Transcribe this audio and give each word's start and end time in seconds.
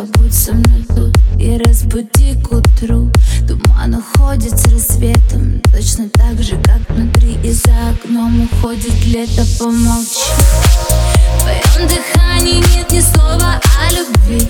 побудь 0.00 0.34
со 0.34 0.52
мной 0.52 0.84
тут 0.88 1.14
И 1.38 1.58
разбуди 1.58 2.34
к 2.42 2.52
утру. 2.52 3.10
Туман 3.46 3.94
уходит 3.94 4.58
с 4.58 4.64
рассветом 4.72 5.60
Точно 5.72 6.08
так 6.08 6.42
же, 6.42 6.56
как 6.62 6.80
внутри. 6.88 7.38
И 7.44 7.52
за 7.52 7.90
окном 7.90 8.42
уходит 8.44 9.04
лето 9.06 9.44
Помолчи. 9.58 10.30
В 11.36 11.42
твоем 11.42 11.88
дыхании 11.88 12.62
нет 12.74 12.90
ни 12.90 13.00
слова 13.00 13.60
о 13.78 13.92
любви. 13.92 14.48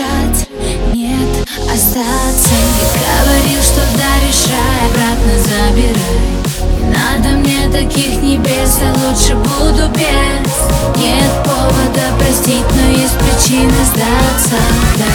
Бежать, 0.00 0.48
нет, 0.94 1.48
остаться. 1.72 2.54
Не 2.76 2.84
говорил, 2.98 3.62
что 3.62 3.80
даришь 3.96 4.46
рай, 4.48 4.80
обратно 4.88 5.34
забирай. 5.42 6.40
Не 6.78 6.84
надо 6.96 7.28
мне 7.38 7.68
таких 7.70 8.22
небес, 8.22 8.78
я 8.80 8.90
лучше 8.92 9.34
буду 9.34 9.88
без. 9.94 10.52
Нет 10.96 11.32
повода 11.44 12.04
простить, 12.18 12.64
но 12.74 12.84
есть 12.90 13.18
причина 13.18 13.72
сдаться. 13.84 14.56
Да, 14.96 15.12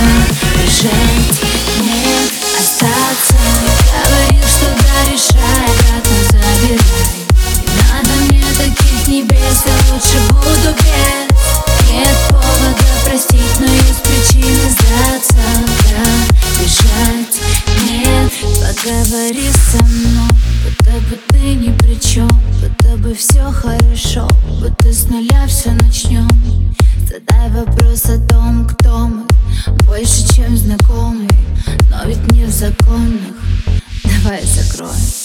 бежать, 0.61 1.14
поговори 18.85 19.49
со 19.71 19.83
мной 19.83 20.29
Будто 20.63 20.91
бы 21.09 21.19
ты 21.29 21.55
ни 21.55 21.75
при 21.77 21.99
чем, 21.99 22.29
будто 22.61 22.97
бы 22.97 23.13
все 23.15 23.51
хорошо 23.51 24.27
Будто 24.61 24.93
с 24.93 25.07
нуля 25.09 25.47
все 25.47 25.71
начнем 25.71 26.29
Задай 27.07 27.49
вопрос 27.49 28.05
о 28.05 28.19
том, 28.27 28.67
кто 28.67 29.07
мы 29.07 29.23
Больше, 29.85 30.27
чем 30.35 30.55
знакомые 30.55 31.29
Но 31.89 32.07
ведь 32.07 32.31
не 32.31 32.45
в 32.45 32.51
законах. 32.51 33.35
Давай 34.03 34.43
закроем 34.45 35.24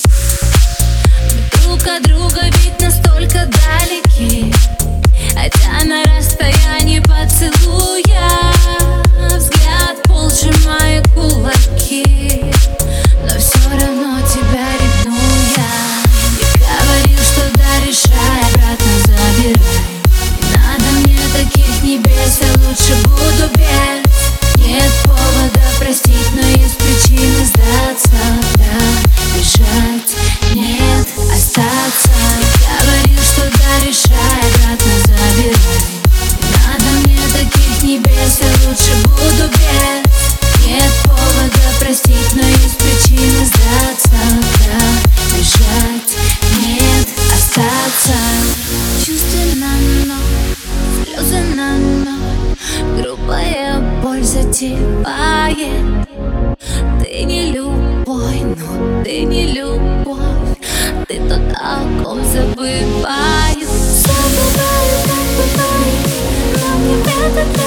ты 59.04 59.22
не 59.22 59.46
любовь, 59.52 60.58
ти 61.08 61.20
то 61.28 61.38
таком 61.52 62.24
забиваю. 62.24 63.66
Забиваю, 64.04 64.96
забиваю, 65.06 65.94
но 66.54 66.68
не 66.86 67.59